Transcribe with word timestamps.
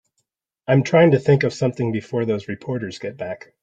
I'm 0.67 0.81
trying 0.81 1.11
to 1.11 1.19
think 1.19 1.43
of 1.43 1.53
something 1.53 1.91
before 1.91 2.25
those 2.25 2.47
reporters 2.47 2.97
get 2.97 3.17
back. 3.17 3.53